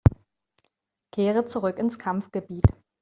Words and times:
Kehre 1.11 1.45
zurück 1.45 1.77
ins 1.77 1.99
Kampfgebiet! 1.99 2.65